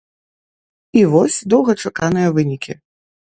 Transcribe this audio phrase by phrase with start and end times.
[1.01, 2.73] І вось доўгачаканыя вынікі.